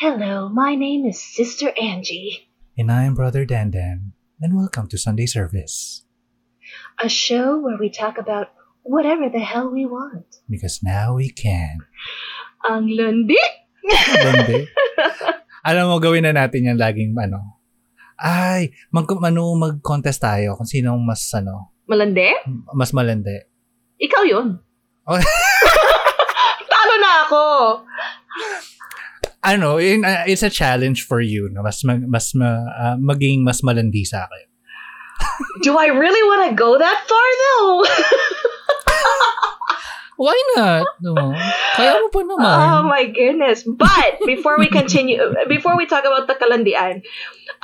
[0.00, 6.08] My name is Sister Angie, And I'm Brother Dandan, and welcome to Sunday Service.
[7.04, 8.48] a show where we talk about
[8.80, 10.24] whatever the hell we want.
[10.48, 11.84] Because now we can.
[12.64, 13.36] Ang landi!
[14.24, 14.72] Hindi.
[15.68, 17.60] Alam mo, gawin na natin yan laging ano.
[18.16, 22.32] Ay, mag, ano, mag-contest tayo kung sinong mas, ano, Malandi?
[22.72, 23.36] mas malandi.
[24.00, 24.56] Ikaw yun.
[25.04, 25.20] Oh.
[26.72, 27.42] Talo na ako!
[29.42, 33.40] Ano, in, uh, it's a challenge for you na mas, mag, mas ma, uh, maging
[33.40, 34.46] mas malandi sa akin.
[35.62, 37.84] Do I really want to go that far though?
[40.20, 40.84] Why not?
[41.00, 41.16] No.
[41.80, 42.44] Kaya mo pa naman.
[42.60, 43.64] oh my goodness.
[43.64, 45.16] But before we continue,
[45.48, 47.00] before we talk about the kalandian,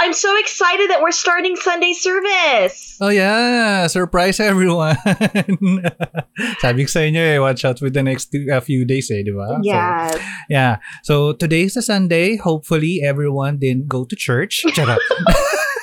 [0.00, 2.96] I'm so excited that we're starting Sunday service.
[2.96, 4.96] Oh yeah, surprise everyone.
[6.64, 9.36] Sabi ko sa inyo eh, watch out with the next a few days eh, di
[9.36, 9.60] ba?
[9.60, 10.16] So, Yes.
[10.48, 10.72] yeah.
[11.04, 12.40] So today's a Sunday.
[12.40, 14.64] Hopefully everyone didn't go to church.
[14.72, 14.96] Charot.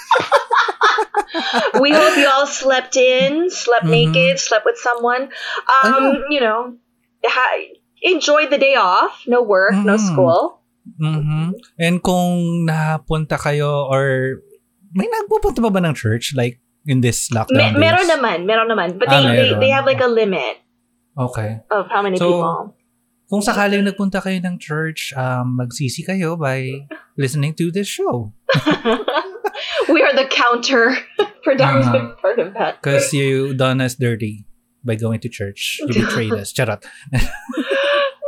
[1.79, 3.91] we hope you all slept in, slept Mhm.
[3.91, 5.29] naked, slept with someone.
[5.83, 6.75] Um, you know,
[7.25, 7.59] ha-
[8.01, 9.23] enjoyed the day off.
[9.27, 10.03] No work, no Mhm.
[10.03, 10.61] school.
[10.99, 11.55] Mhm.
[11.79, 14.37] And kung napunta kayo or
[14.91, 17.79] may nagpupunta pa ba ng church like in this Me- lockdown days?
[17.79, 18.99] meron naman, meron naman.
[18.99, 19.59] But Ah, they, they, meron.
[19.63, 20.59] they have like a limit
[21.15, 21.63] Okay.
[21.71, 22.75] of how many So, people.
[23.31, 26.85] Kung sakaling nagpunta kayo ng church, um, magsisi kayo by
[27.17, 28.29] listening to this show.
[29.89, 30.95] we are the counter
[31.43, 32.15] productive Uh-huh.
[32.21, 32.81] part of that.
[32.81, 34.45] Because you done us dirty
[34.83, 35.79] by going to church.
[35.83, 36.51] You betrayed us.
[36.53, 36.83] Charot.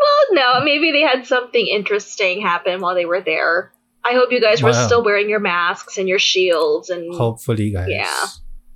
[0.06, 3.74] Well, no, maybe they had something interesting happen while they were there.
[4.06, 4.86] I hope you guys were Wow.
[4.86, 7.90] still wearing your masks and your shields and Hopefully, guys.
[7.90, 8.26] Yeah.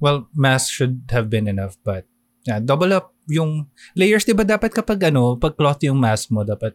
[0.02, 2.06] Well, mask should have been enough, but
[2.50, 4.25] yeah, double up yung layers.
[4.25, 6.74] Di ba dapat kapag ano, pag cloth yung mask mo, dapat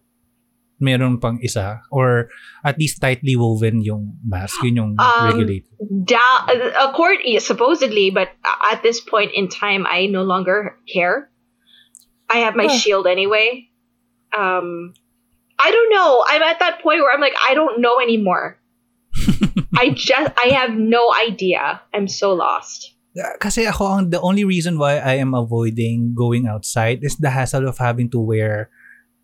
[0.84, 2.28] meron pang isa or
[2.60, 4.60] at least tightly woven yung mask.
[4.60, 5.64] Yun yung Um, regulate.
[6.04, 6.44] down
[6.76, 8.28] according supposedly but
[8.68, 11.28] at this point in time i no longer care
[12.32, 12.76] i have my Huh.
[12.76, 13.68] shield anyway
[14.32, 14.92] um
[15.60, 18.56] i don't know i'm at that point where i'm like i don't know anymore
[19.76, 24.74] i just i have no idea i'm so lost Kasi ako, ang, the only reason
[24.74, 28.74] why I am avoiding going outside is the hassle of having to wear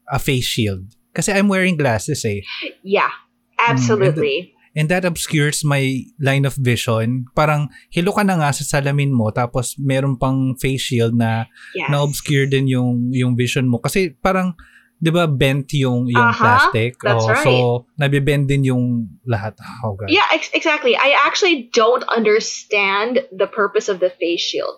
[0.07, 0.95] a face shield.
[1.13, 2.41] Kasi I'm wearing glasses eh.
[2.83, 3.11] yeah
[3.59, 7.27] absolutely And that obscures my line of vision.
[7.35, 11.91] Parang hilo ka na nga sa salamin mo tapos meron pang face shield na yes.
[11.91, 13.83] na-obscure din yung yung vision mo.
[13.83, 14.55] Kasi parang
[15.03, 16.95] 'di ba bent yung yung Aha, plastic.
[17.03, 17.43] that's Oh, right.
[17.43, 17.53] So
[17.99, 19.59] nabibend din yung lahat.
[19.83, 20.07] Oh god.
[20.07, 24.77] yeah ex- exactly i actually don't understand the purpose of the face shield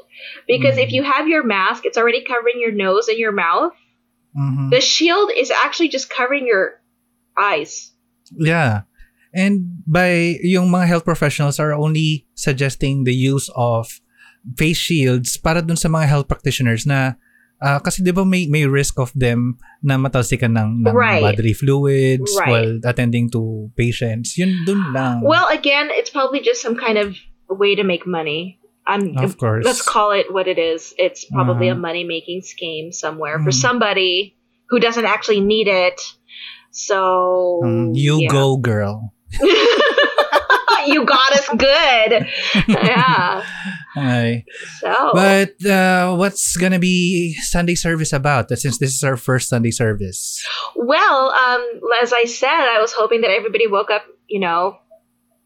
[0.48, 0.96] because if Mhm.
[0.96, 3.74] you have your mask it's already covering your nose and your mouth
[4.32, 4.70] Mhm.
[4.72, 6.80] The shield is actually just covering your
[7.36, 7.92] eyes.
[8.32, 8.88] Yeah.
[9.32, 13.88] And by yung mga health professionals are only suggesting the use of
[14.60, 17.16] face shields para dun sa mga health practitioners na
[17.62, 21.22] ah, kasi 'di ba may may risk of them na matalsikan ng, ng Right.
[21.22, 22.50] bodily fluids Right.
[22.50, 24.34] while attending to patients.
[24.36, 25.22] Yun dun lang.
[25.22, 27.14] Well, again, it's probably just some kind of
[27.48, 28.58] way to make money.
[28.86, 29.64] Um, of course.
[29.64, 30.92] let's call it what it is.
[30.98, 31.72] It's probably Mhm.
[31.72, 33.54] a money making scheme somewhere for Mhm.
[33.54, 34.36] somebody
[34.70, 36.00] who doesn't actually need it.
[36.72, 38.28] So Mm, you yeah.
[38.30, 39.12] go girl.
[40.86, 42.26] you got us good.
[42.68, 43.44] yeah.
[43.94, 44.44] Okay.
[44.80, 48.48] So But uh, what's gonna be Sunday service about?
[48.48, 50.42] Since this is our first Sunday service.
[50.74, 51.60] well, um,
[52.02, 54.78] as I said, I was hoping that everybody woke up, you know,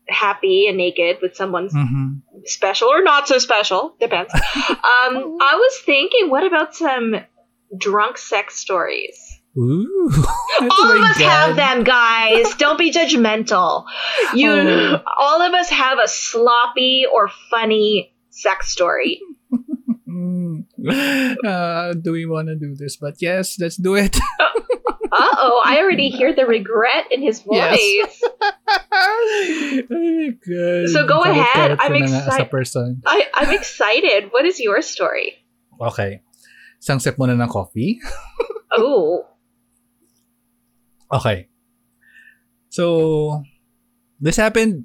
[0.08, 2.22] happy and naked with someone's Mhm.
[2.48, 4.32] Special or not so special, depends.
[4.34, 4.40] um,
[5.40, 7.14] I was thinking, what about some
[7.78, 9.19] drunk sex stories?
[9.58, 10.10] Ooh.
[10.58, 12.54] Oh all of us have them, guys.
[12.56, 13.84] Don't be judgmental.
[14.34, 15.02] You, Oh.
[15.19, 19.20] all of us have a sloppy or funny sex story.
[20.88, 22.96] Uh, do we want to do this?
[22.96, 24.16] But yes, let's do it.
[25.16, 27.56] Uh oh, I already hear the regret in his voice.
[27.80, 28.20] Yes.
[30.44, 30.88] God.
[30.92, 31.76] So go ahead.
[31.80, 33.00] I'm ko na nga As a excited.
[33.34, 34.20] I'm excited.
[34.30, 35.40] What is your story?
[35.80, 36.20] Okay.
[36.80, 38.00] Isang sip muna ng coffee.
[38.76, 39.24] Oh,
[41.08, 41.48] Okay.
[42.68, 43.40] So,
[44.20, 44.84] this happened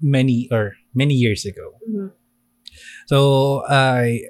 [0.00, 1.78] many or many years ago.
[1.86, 2.10] Mhm.
[3.06, 4.26] So, I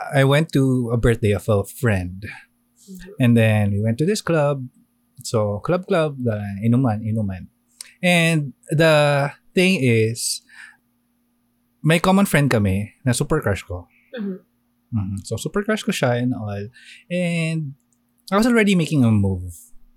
[0.00, 2.24] I went to a birthday of a friend.
[3.20, 4.66] And then we went to this club.
[5.22, 7.48] So, club club, the inuman, inuman.
[8.02, 10.42] And the thing is,
[11.82, 13.88] may common friend kami na super crush ko.
[14.16, 14.38] Mhm.
[14.92, 15.16] Mhm.
[15.24, 16.68] So, super crush ko siya and all.
[17.08, 17.74] And
[18.32, 19.52] I was already making a move.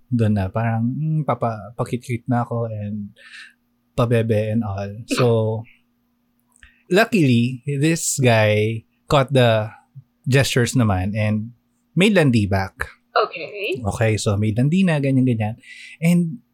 [0.07, 0.47] doon na.
[0.47, 3.11] Parang, mm, papa, pakit-cute na ako and
[3.91, 4.87] pabebe and all.
[5.19, 5.25] So,
[6.87, 9.71] luckily, this guy caught the
[10.27, 11.51] gestures naman and
[11.97, 12.93] made landi back.
[13.17, 13.81] Okay.
[13.81, 15.57] Okay, so may landi na, ganyan-ganyan.
[15.97, 16.45] And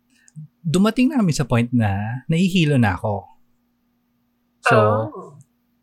[0.64, 3.28] dumating na kami sa point na nahihilo na ako.
[4.64, 5.36] So, oh.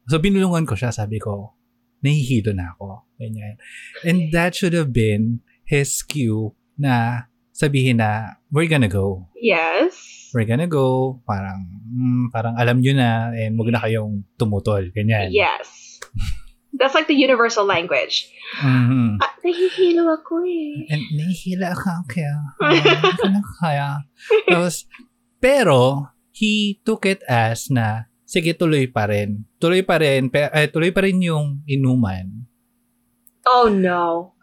[0.09, 1.53] so binulungan ko siya, sabi ko,
[2.01, 3.05] nahihilo na ako.
[3.21, 3.61] Ganyan.
[4.09, 9.29] And that should have been his cue na sabihin na, we're gonna go.
[9.37, 9.93] Yes.
[10.33, 11.21] We're gonna go.
[11.29, 11.61] Parang,
[11.93, 14.89] mm, parang alam nyo na and wag na kayong tumutol.
[14.97, 15.29] Ganyan.
[15.29, 15.80] Yes.
[16.71, 18.31] That's like the universal language.
[18.63, 19.19] Mhm.
[19.19, 20.87] Ah, nahihilo ako eh.
[20.91, 22.07] And nahihila ka
[23.61, 24.07] kaya.
[24.47, 24.87] Tapos,
[25.43, 29.45] pero, he took it as na, sige, tuloy pa rin.
[29.59, 32.47] Tuloy pa rin, pe, eh, tuloy pa rin yung inuman.
[33.45, 34.37] Oh no.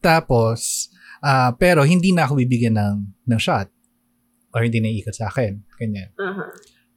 [0.00, 0.88] Tapos,
[1.20, 2.96] ah pero hindi na ako bibigyan ng,
[3.28, 3.68] ng shot.
[4.54, 5.66] Or hindi na iikot sa akin.
[5.76, 6.14] Ganyan.
[6.14, 6.50] Uh-huh.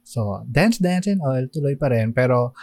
[0.06, 2.14] So, dance, dance and all, tuloy pa rin.
[2.14, 2.56] Pero,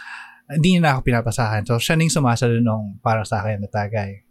[0.50, 1.66] hindi niya na ako pinapasahan.
[1.66, 4.22] So, siya na yung sumasalunong para sa akin na tagay.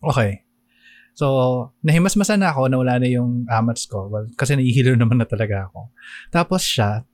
[0.00, 0.46] Okay.
[1.16, 1.26] So,
[1.80, 4.08] nahimasmasan na ako na wala na yung amats ko.
[4.08, 5.92] Well, kasi nahihilo naman na talaga ako.
[6.32, 7.04] Tapos siya,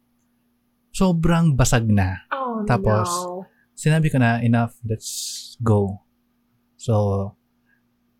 [0.94, 2.22] sobrang basag na.
[2.30, 3.46] Oh Tapos, no.
[3.72, 6.04] Sinabi ko na, enough, let's go.
[6.76, 7.34] So,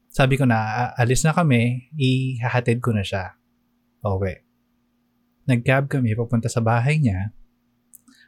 [0.09, 3.37] sabi ko na, "A- alis na kami, ihahatid ko na siya.
[4.03, 4.43] Okay.
[5.47, 7.31] Nag-cab kami, papunta sa bahay niya.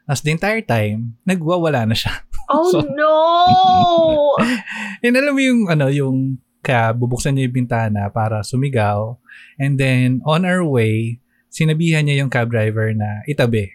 [0.04, 2.12] As the entire time, nagwawala na siya.
[2.44, 4.36] Oh So- no.
[5.04, 9.16] And alam mo yung, ano, yung cab, bubuksan niya yung bintana para sumigaw.
[9.56, 13.72] And then, on our way, sinabihan niya yung cab driver na itabi.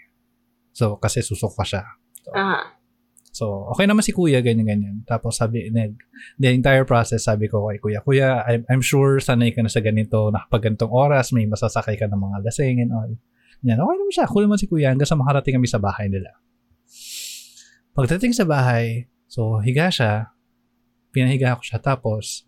[0.69, 1.81] So, kasi susok pa siya.
[2.29, 2.61] Uh-huh.
[3.33, 5.01] So, okay naman si kuya, ganyan-ganyan.
[5.05, 5.97] Tapos sabi, nag,
[6.37, 9.81] the entire process, sabi ko kay kuya, kuya, I'm, I'm sure sanay ka na sa
[9.81, 13.11] ganito, nakapag ganitong oras, may masasakay ka ng mga lasing and all.
[13.67, 14.25] Yan, okay naman siya.
[14.29, 16.31] Cool naman si kuya hanggang sa makarating kami sa bahay nila.
[17.91, 20.31] Pagdating sa bahay, so higa siya,
[21.11, 22.47] pinahiga ko siya, tapos,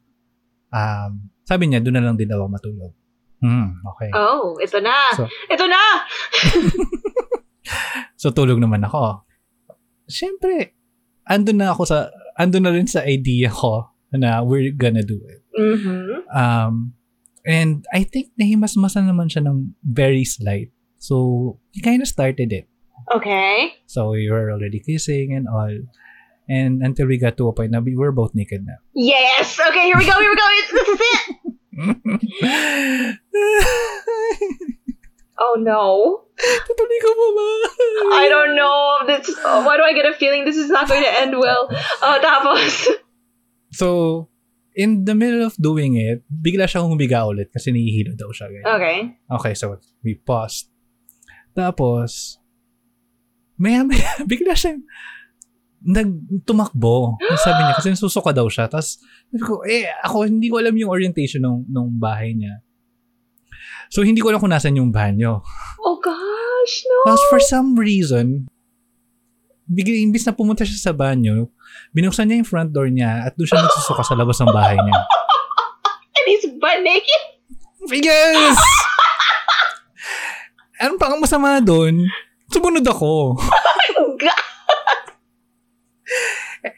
[0.72, 2.94] um, sabi niya, doon na lang din daw ako matulog.
[3.42, 4.10] Hmm, okay.
[4.13, 5.12] Oh, ito na.
[5.18, 5.81] So- ito na.
[8.22, 9.25] So, tulog naman ako.
[10.06, 10.78] Siyempre,
[11.25, 11.98] andun na ako sa,
[12.38, 15.42] andun na rin sa idea ko na we're gonna do it.
[15.58, 16.30] Mhm.
[16.30, 16.94] Um,
[17.42, 20.69] and I think nahimasmasan naman siya ng very slight.
[21.01, 22.69] So, he kind of started it.
[23.09, 23.74] Okay.
[23.89, 25.74] So, we were already kissing and all.
[26.45, 28.77] And until we got to a point now, we were both naked now.
[28.94, 29.57] Yes.
[29.57, 30.13] Okay, here we go.
[30.19, 30.45] Here we go.
[30.53, 31.18] This is it.
[35.42, 36.21] Oh no.
[36.38, 37.48] Tutuloy ka pa ba?
[38.13, 38.77] I don't know.
[39.09, 41.65] This oh, why do I get a feeling this is not going to end well?
[42.05, 42.86] Oh, tapos.
[43.74, 44.27] So,
[44.75, 48.53] in the middle of doing it, bigla siyang humiga ulit kasi nahihilo daw siya.
[48.53, 48.65] ganyan.
[48.77, 48.98] Okay.
[49.31, 50.70] Okay, so we paused.
[51.51, 52.39] Tapos,
[53.60, 54.81] maya maya, bigla siyang
[55.81, 57.17] nagtumakbo.
[57.41, 58.70] Sabi niya, kasi susuka daw siya.
[58.70, 59.01] Tapos,
[59.34, 62.62] sabi ko, eh, ako, hindi ko alam yung orientation ng, ng bahay niya.
[63.89, 65.41] So, hindi ko alam kung nasan yung banyo.
[65.81, 67.12] Oh gosh, no.
[67.12, 68.46] Tapos, for some reason,
[69.65, 71.50] bigla, imbis na pumunta siya sa banyo,
[71.91, 75.00] binuksan niya yung front door niya at doon siya nagsusuka sa labas ng bahay niya.
[76.15, 77.22] And he's butt naked.
[77.89, 78.58] Yes!
[80.81, 82.09] Anong pang masama doon?
[82.50, 83.38] Sumunod ako.
[83.91, 84.15] Oh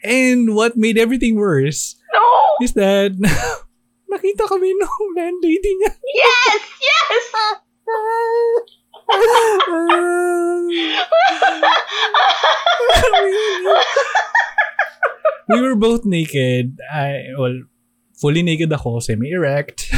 [0.02, 2.20] And what made everything worse no.
[2.60, 3.14] is that
[4.10, 5.92] nakita kami nung landlady niya.
[6.04, 7.24] Yes, yes.
[15.48, 16.78] we were both naked.
[16.92, 17.62] I, well,
[18.16, 19.90] fully naked ako, semi-erect.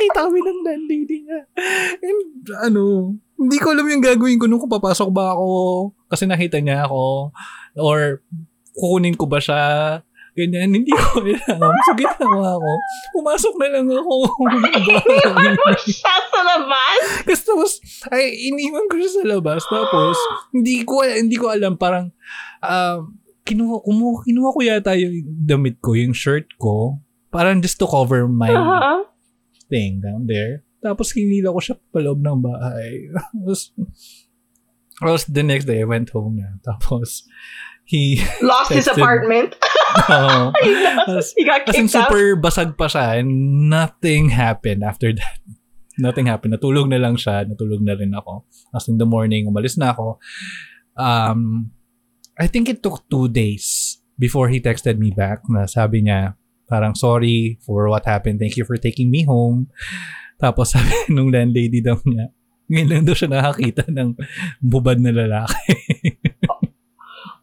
[0.00, 1.40] Nakita kami ng landlady niya.
[2.00, 2.20] And
[2.64, 2.84] ano,
[3.36, 5.48] hindi ko alam yung gagawin ko nung kung papasok ba ako
[6.08, 7.36] kasi nakita niya ako
[7.76, 8.24] or
[8.72, 9.60] kukunin ko ba siya
[10.30, 11.74] ganyan, hindi ko alam.
[11.84, 12.72] So, ginawa ko.
[13.18, 14.14] Pumasok na lang ako.
[15.84, 17.00] Siya sa labas.
[17.26, 17.72] Tapos, tapos,
[18.14, 19.66] ay, iniwan ko siya sa labas.
[19.66, 20.16] Tapos,
[20.54, 22.14] hindi ko, hindi ko alam, parang,
[22.62, 23.04] ah,
[23.44, 27.02] kinuha, kumuha, kinuha ko yata yung damit ko, yung shirt ko,
[27.34, 29.09] parang just to cover my Uh-huh.
[29.70, 30.66] Thing down there.
[30.82, 33.06] Tapos, hinila ko siya paloob ng bahay.
[33.14, 33.70] Tapos,
[35.00, 36.60] tapos the next day, I went home na.
[36.60, 37.24] Tapos,
[37.88, 39.56] he, Lost his apartment.
[40.10, 42.10] lost- Tapos, he got As in, kicked out.
[42.10, 43.30] super basag pa siya and
[43.72, 45.40] nothing happened after that.
[46.00, 46.56] Nothing happened.
[46.56, 47.44] Natulog na lang siya.
[47.44, 48.44] Natulog na rin ako.
[48.72, 50.16] As in the morning, umalis na ako.
[50.96, 51.72] Um,
[52.40, 56.39] I think it took two days before he texted me back na sabi niya,
[56.70, 58.38] parang sorry for what happened.
[58.38, 59.66] Thank you for taking me home.
[60.38, 62.30] Tapos sabi nung landlady daw niya,
[62.70, 64.14] ngayon lang daw siya nakakita ng
[64.62, 65.74] bubad na lalaki.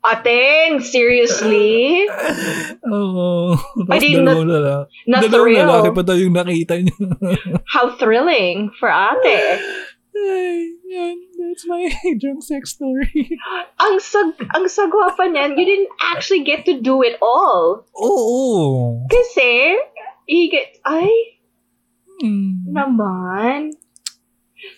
[0.08, 2.08] Ateng, seriously?
[2.88, 3.60] Oo.
[3.92, 4.88] I Tapos didn't dalawang lalaki.
[5.04, 6.96] Na Dalawang lalaki pa daw yung nakita niya.
[7.68, 9.60] How thrilling for ate.
[10.18, 11.16] Ay, yan.
[11.38, 11.86] That's my
[12.22, 13.38] drunk sex story.
[13.86, 17.86] Ang sag ang sagwa pa niyan, you didn't actually get to do it all.
[17.94, 19.06] Oo.
[19.06, 19.78] Kasi,
[20.26, 21.38] you get, ay,
[22.18, 22.66] Hmm.
[22.74, 23.78] naman.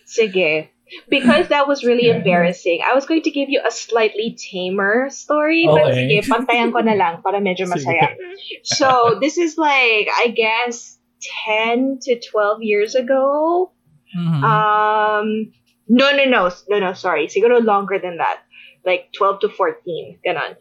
[0.04, 0.68] Sige.
[1.08, 5.64] Because that was really embarrassing, I was going to give you a slightly tamer story,
[5.70, 6.20] but Okay.
[6.20, 8.18] sige, pantayan ko na lang para medyo masaya.
[8.66, 10.98] So, this is like, I guess,
[11.46, 13.70] 10 to 12 years ago.
[14.18, 14.44] Mhm.
[14.44, 15.52] Um,
[15.88, 16.94] no, no, no, no, no.
[16.94, 18.42] Sorry, siguro longer than that,
[18.86, 20.56] like twelve to fourteen, ganon.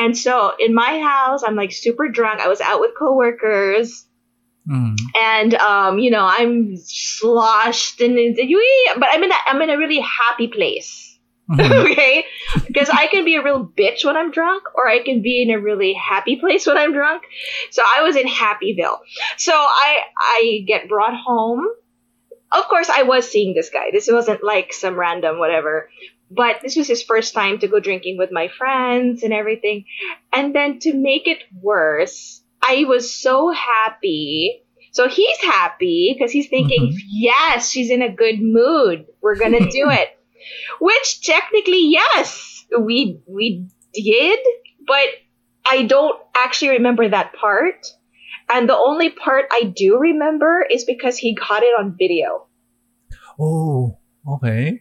[0.00, 2.40] And so in my house, I'm like super drunk.
[2.40, 4.06] I was out with coworkers,
[4.68, 4.96] Mhm.
[5.20, 8.36] and um, you know, I'm sloshed and, and
[8.98, 11.04] but I'm in a, I'm in a really happy place.
[11.50, 11.70] Mhm.
[11.92, 12.24] okay,
[12.66, 15.50] because I can be a real bitch when I'm drunk, or I can be in
[15.50, 17.22] a really happy place when I'm drunk.
[17.70, 18.98] So I was in Happyville.
[19.38, 21.66] So I I get brought home.
[22.50, 23.90] Of course, I was seeing this guy.
[23.92, 25.90] This wasn't like some random whatever.
[26.30, 29.84] But this was his first time to go drinking with my friends and everything.
[30.32, 34.62] And then to make it worse, I was so happy.
[34.92, 36.98] So he's happy because he's thinking, Mhm.
[37.08, 39.06] yes, she's in a good mood.
[39.20, 40.08] We're gonna do it.
[40.80, 44.38] Which technically, yes, we we did,
[44.86, 45.08] but
[45.66, 47.86] I don't actually remember that part.
[48.50, 52.46] And the only part I do remember is because he got it on video.
[53.38, 54.80] Oh, okay.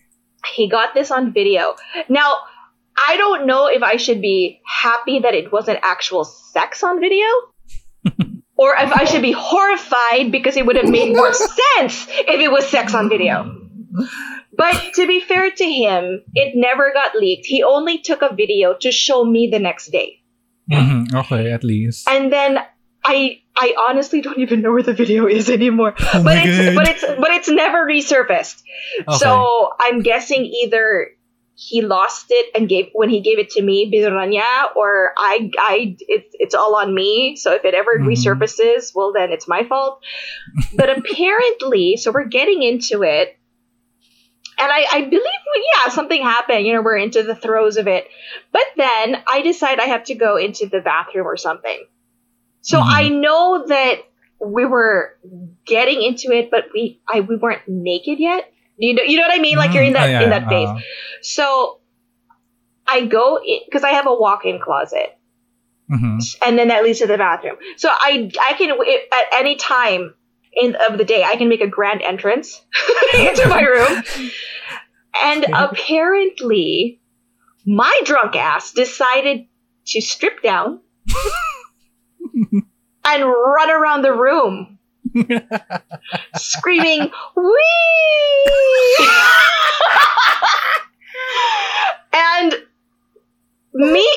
[0.55, 1.75] He got this on video.
[2.09, 2.35] Now,
[3.07, 7.25] I don't know if I should be happy that it wasn't actual sex on video.
[8.55, 11.33] or if I should be horrified because it would have made more
[11.77, 13.53] sense if it was sex on video.
[14.57, 17.45] But to be fair to him, it never got leaked.
[17.45, 20.23] He only took a video to show me the next day.
[20.71, 21.13] Mhm.
[21.13, 22.09] Okay, at least.
[22.09, 22.59] And then
[23.05, 25.95] I I honestly don't even know where the video is anymore.
[26.13, 26.75] Oh but it's God.
[26.75, 28.61] but it's but it's never resurfaced.
[29.01, 29.17] Okay.
[29.17, 31.09] So I'm guessing either
[31.55, 35.95] he lost it and gave when he gave it to me, Bizaranya, or I I
[35.99, 37.35] it's it's all on me.
[37.35, 38.05] So if it ever Mhm.
[38.07, 39.99] resurfaces, well then it's my fault.
[40.75, 43.37] But apparently, so we're getting into it.
[44.59, 45.21] And I, I believe,
[45.85, 46.65] yeah, something happened.
[46.65, 48.07] You know, we're into the throes of it.
[48.51, 51.85] But then I decide I have to go into the bathroom or something.
[52.67, 52.85] So Mhm.
[52.85, 53.99] I know that
[54.45, 55.17] we were
[55.65, 58.51] getting into it, but we I we weren't naked yet.
[58.77, 59.57] You know, you know what I mean?
[59.57, 59.99] Like you're in Mhm.
[59.99, 60.67] that Oh, yeah, in that phase.
[60.69, 60.79] uh,
[61.21, 61.79] So
[62.85, 65.17] I go because I have a walk-in closet,
[65.89, 66.19] mhm.
[66.45, 67.55] and then that leads to the bathroom.
[67.77, 70.13] So I I can at any time
[70.53, 72.61] in of the day I can make a grand entrance
[73.17, 74.03] into my room,
[75.23, 76.99] and apparently
[77.65, 79.47] my drunk ass decided
[79.87, 80.81] to strip down
[83.05, 84.77] and run around the room
[86.35, 89.07] screaming "Wee!"
[92.13, 92.53] and
[93.73, 94.07] me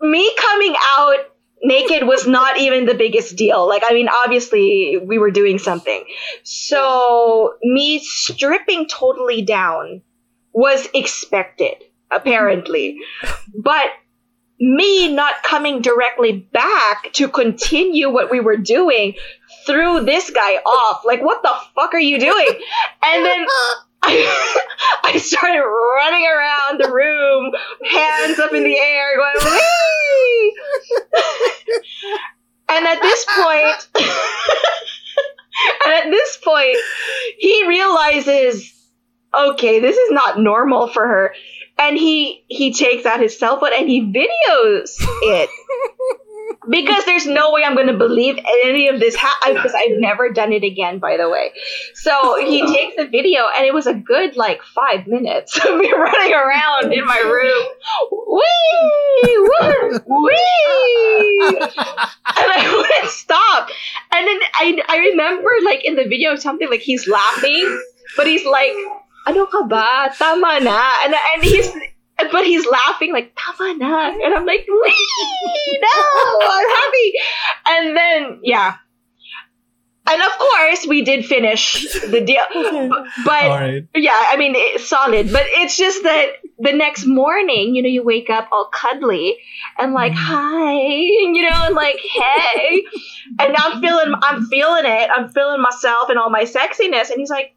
[0.00, 1.18] me coming out
[1.62, 3.68] naked was not even the biggest deal.
[3.68, 6.04] Like I mean obviously we were doing something.
[6.42, 10.02] So me stripping totally down
[10.52, 11.76] was expected
[12.10, 12.98] apparently.
[13.54, 13.86] But
[14.62, 19.12] me not coming directly back to continue what we were doing
[19.66, 21.04] threw this guy off.
[21.04, 22.48] Like, what the fuck are you doing?
[23.02, 23.46] And then
[24.02, 24.60] I,
[25.04, 27.52] I started running around the room,
[27.90, 30.56] hands up in the air, going, Wee!
[32.68, 33.88] and at this point,
[35.86, 36.76] and at this point,
[37.38, 38.72] he realizes,
[39.36, 41.34] okay, this is not normal for her.
[41.78, 45.48] And he he takes out his cell phone and he videos it
[46.68, 49.98] because there's no way I'm going to believe any of this ha- I- because I've
[49.98, 51.50] never done it again, by the way.
[51.94, 55.90] So he takes the video, and it was a good like five minutes of me
[55.96, 57.66] running around in my room,
[58.28, 61.72] wee, woo, wee, and
[62.26, 63.70] I wouldn't stop.
[64.12, 67.82] And then I I remember like in the video something like he's laughing,
[68.16, 68.72] but he's like,
[69.26, 70.10] "Ano ka ba?
[70.16, 71.70] Tama na," and and he's.
[72.30, 75.98] But he's laughing like tama na, and I'm like, wee, no,
[76.38, 77.08] I'm happy.
[77.66, 78.76] And then yeah,
[80.04, 82.42] and of course, we did finish the deal.
[83.24, 83.84] But All right.
[83.94, 85.32] yeah, I mean, it's solid.
[85.32, 89.36] But it's just that the next morning, you know, you wake up all cuddly
[89.78, 90.16] and like, mm.
[90.16, 92.84] hi, you know, and like, hey,
[93.38, 95.10] and I'm feeling, I'm feeling it.
[95.14, 97.10] I'm feeling myself and all my sexiness.
[97.10, 97.54] And he's like,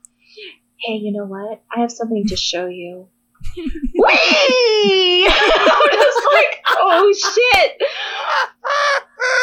[0.79, 1.61] hey, you know what?
[1.75, 3.07] I have something to show you.
[3.57, 5.27] Whee!
[5.29, 7.81] I'm just like, oh shit.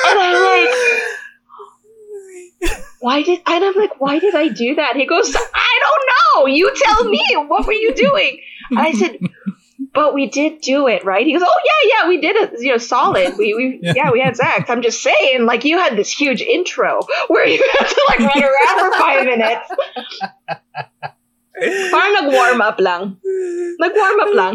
[0.08, 0.74] And I'm like,
[3.00, 4.96] why did and I'm like, why did I do that?
[4.96, 6.46] He goes, I don't know.
[6.46, 7.22] You tell me.
[7.48, 8.40] What were you doing?
[8.70, 9.18] And I said,
[9.92, 11.26] but we did do it, right?
[11.26, 12.60] He goes, oh yeah, yeah, we did it.
[12.60, 13.36] You know, solid.
[13.36, 13.92] We, we Yeah.
[13.96, 14.10] yeah.
[14.10, 14.70] we had sex.
[14.70, 18.42] I'm just saying, like, you had this huge intro where you had to like run
[18.42, 19.70] around for five minutes.
[21.90, 23.02] Parang nag-warm up lang.
[23.78, 24.54] Nag-warm up lang.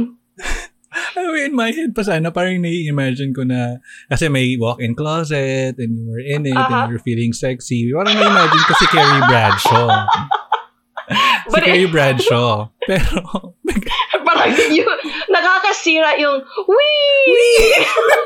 [1.18, 5.76] I mean, in my head pa sana, parang nai-imagine ko na, kasi may walk-in closet,
[5.78, 6.88] and you were in it, Uh-huh.
[6.88, 7.92] and you're feeling sexy.
[7.92, 9.90] Parang nai-imagine ko si Carrie Bradshaw.
[11.52, 12.72] si Carrie Bradshaw.
[12.88, 13.20] Pero,
[14.72, 14.98] yung,
[15.32, 17.74] nakakasira yung, wee!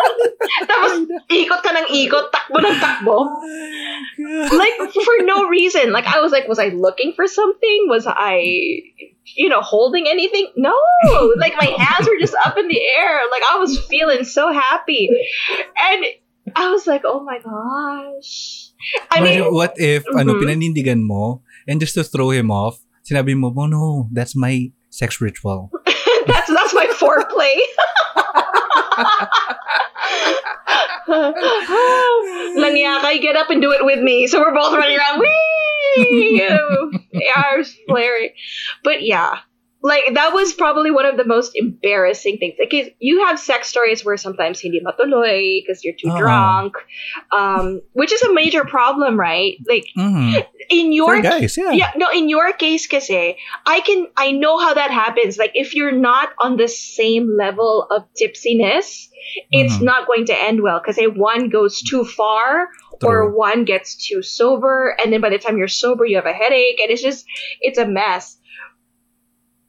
[0.69, 0.91] Tapos,
[1.29, 3.17] ikot ka ng ikot, takbo ng takbo.
[4.51, 5.91] like for no reason.
[5.91, 7.87] Like I was like, was I looking for something?
[7.87, 8.41] Was I,
[9.37, 10.49] you know, holding anything?
[10.57, 10.75] No.
[11.37, 13.25] Like my hands were just up in the air.
[13.29, 15.09] Like I was feeling so happy,
[15.77, 16.05] and
[16.55, 18.69] I was like, oh my gosh.
[19.11, 20.41] I mean, what if, ano, Mhm.
[20.41, 25.21] pinanindigan mo, and just to throw him off, sinabi mo, oh no, that's my sex
[25.21, 25.69] ritual.
[26.27, 27.55] That's that's my foreplay.
[32.57, 34.27] Langyakay, get up and do it with me.
[34.27, 35.19] So we're both running around.
[35.19, 36.41] Whee!
[37.35, 38.29] Arms flaring.
[38.83, 39.39] But yeah,
[39.81, 42.55] like that was probably one of the most embarrassing things.
[42.59, 46.19] Like you have sex stories where sometimes hindi matuloy because you're too Uh-huh.
[46.19, 46.73] drunk,
[47.31, 49.57] um, which is a major problem, right?
[49.67, 50.45] Like Mhm.
[50.71, 51.71] In For your guys, yeah.
[51.71, 53.35] yeah, no, in your case, kasi,
[53.67, 55.37] I can, I know how that happens.
[55.37, 59.11] Like, if you're not on the same level of tipsiness,
[59.51, 59.83] it's Mhm.
[59.83, 60.79] not going to end well.
[60.79, 62.69] Because one goes too far,
[63.03, 66.33] or one gets too sober, and then by the time you're sober, you have a
[66.33, 67.25] headache, and it's just,
[67.59, 68.37] it's a mess.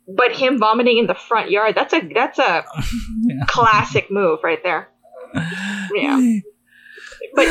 [0.06, 2.64] But him vomiting in the front yard, that's a, that's a
[3.26, 3.44] Yeah.
[3.46, 4.88] classic move right there.
[5.94, 6.40] Yeah.
[7.34, 7.46] But,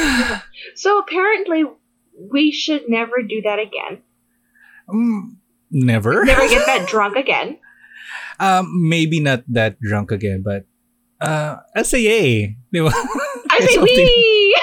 [0.76, 1.64] so apparently,
[2.16, 4.02] we should never do that again.
[4.90, 5.38] Mm,
[5.72, 6.26] never.
[6.26, 7.60] Never get that drunk again.
[8.40, 10.66] Um, maybe not that drunk again, but
[11.22, 12.58] uh, I'll say yay.
[12.74, 12.92] Di ba?
[12.92, 14.56] I say we.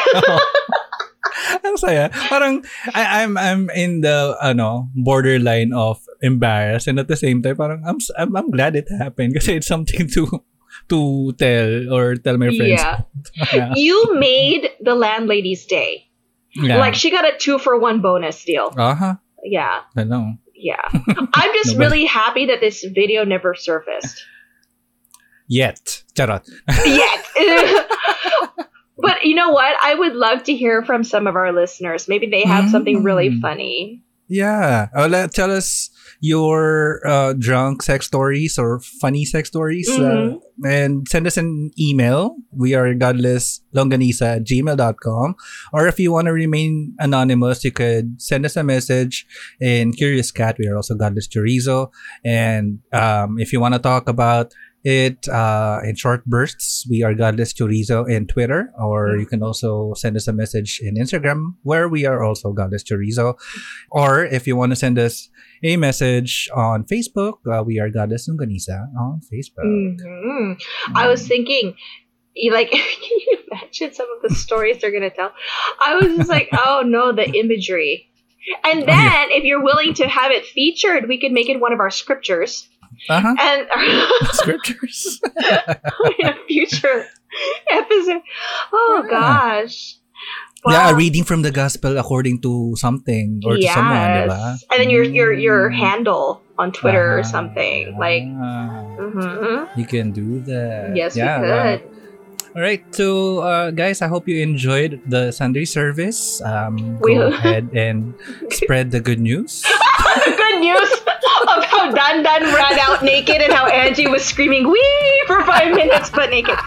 [1.64, 2.11] Ang saya.
[2.28, 7.56] Parang I, I'm I'm in the ano borderline of embarrassed and at the same time
[7.56, 10.44] parang I'm I'm, I'm glad it happened because it's something to
[10.90, 12.82] to tell or tell my friends.
[12.82, 13.06] Yeah.
[13.78, 16.08] You made the landlady's day.
[16.54, 16.78] Yeah.
[16.78, 18.72] Like she got a two for one bonus deal.
[18.76, 19.14] uh-huh.
[19.44, 20.34] Yeah, I know.
[20.54, 20.76] yeah.
[20.92, 24.24] I'm just Nobody- really happy that this video never surfaced
[25.46, 26.02] Yet.
[26.14, 26.46] Charot.
[26.84, 27.24] yet.
[28.98, 29.74] but you know what?
[29.82, 32.06] I would love to hear from some of our listeners.
[32.08, 33.40] Maybe they have something really Mm.
[33.40, 34.02] funny.
[34.28, 34.88] Yeah.
[34.94, 39.88] Uh, let, tell us your uh, drunk sex stories or funny sex stories.
[39.88, 42.36] Uh, and send us an email.
[42.52, 45.36] We are godlesslongganisa at gmail.com.
[45.72, 49.26] Or if you want to remain anonymous, you could send us a message
[49.60, 50.56] in Curious Cat.
[50.58, 51.92] We are also Godless Chorizo.
[52.24, 54.52] And um, if you want to talk about
[54.84, 58.70] it uh, in short bursts, we are Godless Chorizo in Twitter.
[58.78, 62.84] Or you can also send us a message in Instagram, where we are also Godless
[62.84, 63.34] Chorizo.
[63.90, 65.28] Or if you want to send us
[65.64, 69.98] a message on Facebook, uh, we are Godless Longganisa on Facebook.
[70.00, 70.52] hmm
[70.94, 71.74] I was thinking,
[72.52, 72.78] like, can
[73.10, 75.32] you imagine some of the stories they're gonna tell?
[75.84, 78.04] I was just like, oh no, the imagery.
[78.64, 79.26] And then, Oh, yeah.
[79.30, 82.66] if you're willing to have it featured, we could make it one of our scriptures.
[83.08, 83.34] Uh-huh.
[83.38, 83.61] And
[84.32, 85.20] Scriptures.
[86.18, 87.06] in a future
[87.70, 88.22] episode.
[88.72, 89.11] Oh Yeah.
[89.11, 89.96] gosh.
[90.66, 94.58] Yeah, reading from the gospel according to something or to someone, diba?
[94.74, 95.78] And then your your your Mm.
[95.78, 97.94] handle on Twitter or Ah, something.
[97.96, 99.68] Like mhm.
[99.78, 100.92] you can do that.
[100.98, 101.62] Yes, yeah, we wow.
[101.62, 101.80] could.
[102.56, 106.42] All right, so uh, guys, I hope you enjoyed the Sunday service.
[106.42, 108.14] Um, go ahead and
[108.50, 109.62] spread the good news.
[109.62, 110.90] the good news
[111.54, 116.11] of how Dandan ran out naked and how Angie was screaming "wee" for five minutes
[116.11, 116.58] but naked.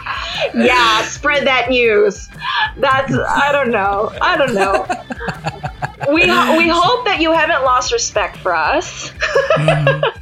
[0.54, 2.28] Yeah, spread that news.
[2.78, 4.12] That's I don't know.
[4.20, 4.86] I don't know.
[6.08, 6.26] We
[6.58, 9.12] we hope that you haven't lost respect for us.
[9.60, 10.02] Mhm.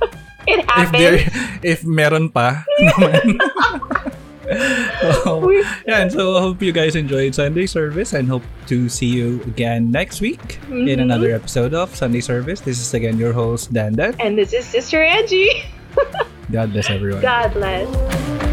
[0.49, 1.61] It if there, happened.
[1.63, 3.39] if meron pa naman.
[5.23, 5.51] so,
[5.87, 9.39] yeah, and so I hope you guys enjoyed Sunday service and hope to see you
[9.47, 11.03] again next week in Mhm.
[11.07, 12.65] another episode of Sunday service.
[12.65, 14.17] This is again your host, Dandan.
[14.19, 15.63] And this is Sister Angie.
[16.51, 17.23] God bless everyone.
[17.23, 18.50] God bless.